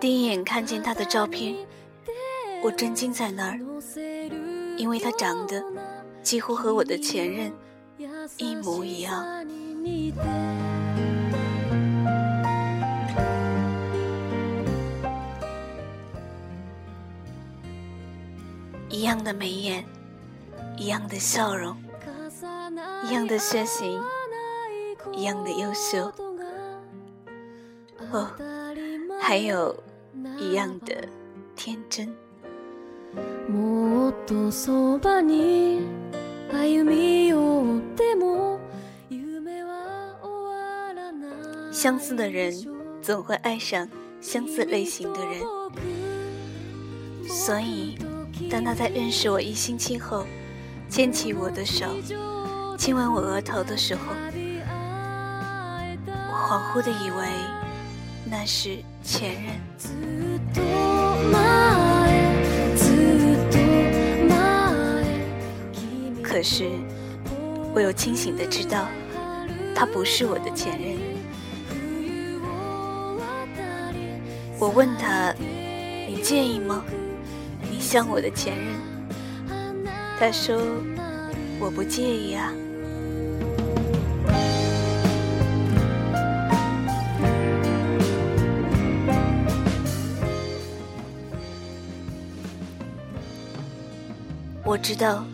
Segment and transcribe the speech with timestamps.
[0.00, 1.54] 第一眼看见他的照片，
[2.62, 3.58] 我震惊在那儿，
[4.76, 5.62] 因为他长得
[6.22, 7.52] 几乎和我的前任
[8.38, 9.26] 一模一样。
[18.88, 19.84] 一样的眉眼，
[20.76, 21.76] 一样的笑容，
[23.04, 24.00] 一样的血型，
[25.12, 26.10] 一样的优秀。
[28.10, 28.30] 哦，
[29.20, 29.76] 还有
[30.38, 31.08] 一样的
[31.54, 32.14] 天真。
[41.72, 42.52] 相似的人
[43.00, 43.88] 总会爱上
[44.20, 45.40] 相似类型的人，
[47.26, 47.98] 所以。
[48.50, 50.24] 当他在认识我一星期后，
[50.88, 51.86] 牵起我的手，
[52.78, 54.29] 亲吻我额头的时候，我
[56.50, 57.28] 恍惚的以为
[58.24, 59.54] 那是前任。
[66.20, 66.68] 可是，
[67.72, 68.88] 我又清醒的知道，
[69.76, 70.98] 他不是我的前任。
[74.58, 75.32] 我问他
[76.10, 76.84] ：“你介意吗？”
[77.70, 78.74] 你像我的前任，
[80.18, 80.60] 他说
[81.60, 82.52] 我不介意啊。
[94.70, 95.24] 我知道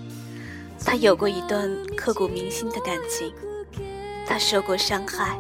[0.83, 3.31] 他有过一段刻骨铭心的感情，
[4.27, 5.39] 他受过伤害，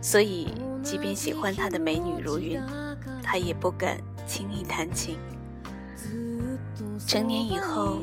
[0.00, 2.62] 所以即便喜欢他的美女如云，
[3.20, 5.18] 他也不敢轻易谈情。
[7.04, 7.98] 成年以后，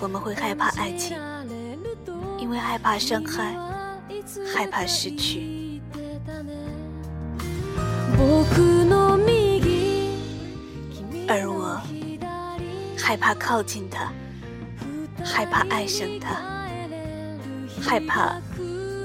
[0.00, 1.18] 我们会害怕爱情，
[2.38, 3.54] 因为害怕伤害，
[4.50, 5.82] 害怕失去。
[11.28, 11.78] 而我
[12.96, 14.10] 害怕靠近他，
[15.24, 16.42] 害怕爱上他，
[17.80, 18.40] 害怕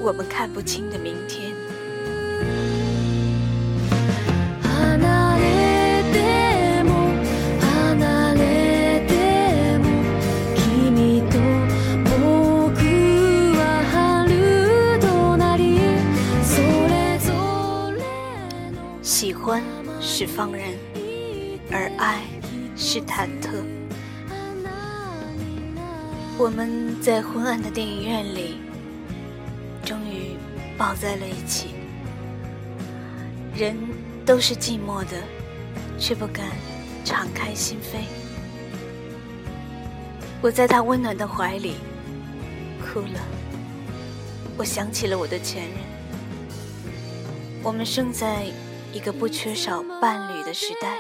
[0.02, 1.54] 我们看不清的明天。
[19.02, 19.62] 喜欢
[20.02, 20.64] 是放任，
[21.72, 22.22] 而爱
[22.76, 23.83] 是忐忑。
[26.44, 28.58] 我们在昏暗的电影院里，
[29.86, 30.36] 终于
[30.78, 31.70] 抱在了一起。
[33.56, 33.78] 人
[34.26, 35.24] 都是寂寞的，
[35.98, 36.48] 却不敢
[37.06, 38.04] 敞开心扉。
[40.42, 41.76] 我在他温暖的怀里
[42.82, 43.22] 哭了。
[44.58, 45.78] 我想起了我的前任。
[47.64, 48.48] 我们生在。
[48.92, 51.00] 一个不缺少伴侣的时代，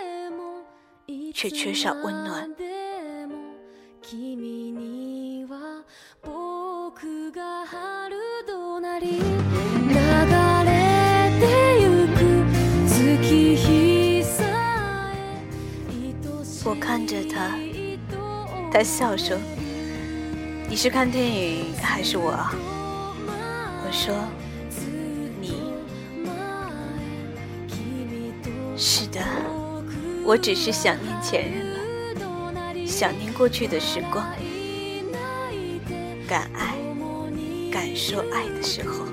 [1.31, 2.49] 却缺少温暖。
[16.65, 17.51] 我看着他，
[18.71, 19.37] 他笑说
[20.67, 22.31] ：“你是看电影还是我？”
[23.85, 24.15] 我说。
[25.39, 25.53] 你
[28.77, 29.19] 是的，
[30.25, 34.25] 我只是想念前任了，想念过去的时光，
[36.27, 36.72] 敢爱，
[37.95, 39.05] 说爱的时候。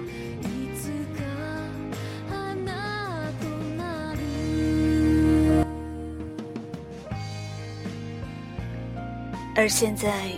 [9.56, 10.30] 而现在，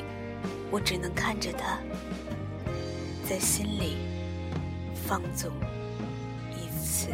[0.70, 1.78] 我只能看着他，
[3.24, 3.98] 在心里
[5.06, 5.52] 放纵
[6.50, 7.08] 一次。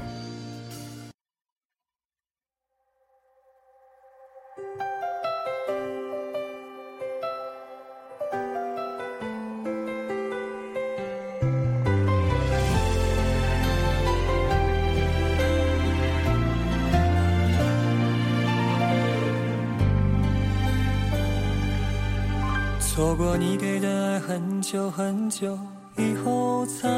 [22.99, 25.57] 错过你给的爱，很久很久
[25.97, 26.89] 以后才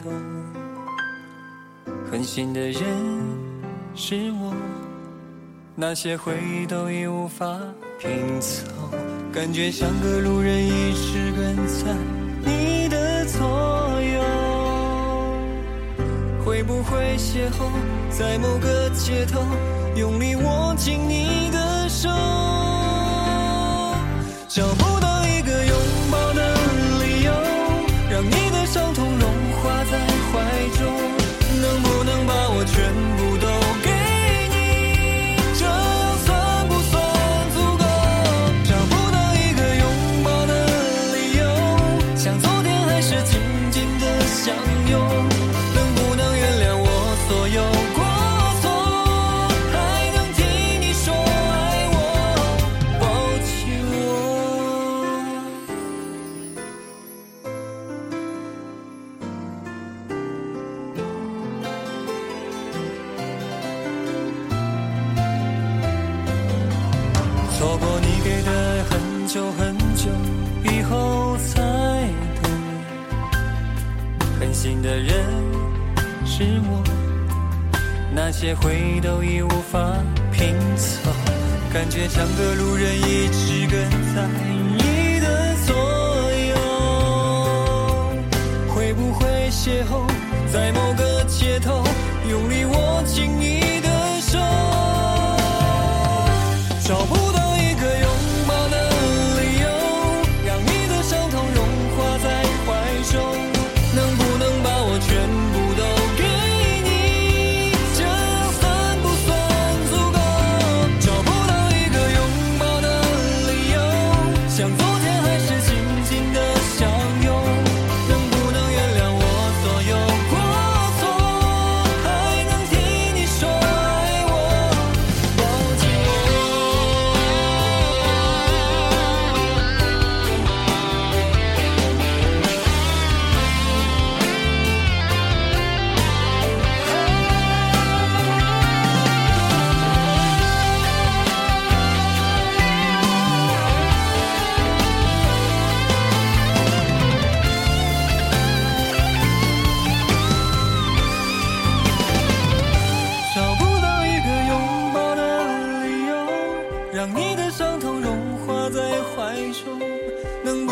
[0.00, 0.12] 懂，
[2.08, 2.80] 狠心的人
[3.96, 4.54] 是我，
[5.74, 7.58] 那些回忆都已无法
[7.98, 8.62] 拼凑，
[9.32, 11.92] 感觉像个路人，一直跟在
[12.44, 13.40] 你的左
[14.00, 14.22] 右。
[16.44, 17.72] 会不会邂逅
[18.08, 19.42] 在某个街头，
[19.96, 22.08] 用力握紧你的手？
[24.48, 25.03] 找不到
[70.84, 71.60] 后才
[72.42, 72.50] 懂
[74.38, 75.24] 狠心的人
[76.24, 76.82] 是我
[78.14, 79.92] 那些回忆都已无法
[80.32, 81.10] 拼凑
[81.72, 84.53] 感觉像个路人一直跟在。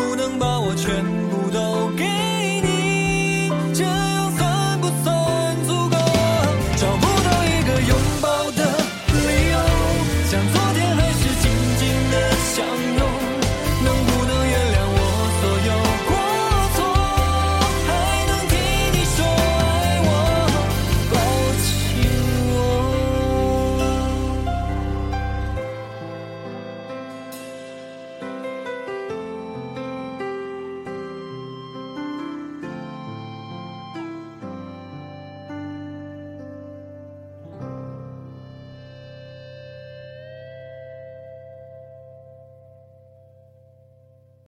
[0.03, 2.03] 不能把我全部都给
[2.61, 3.83] 你这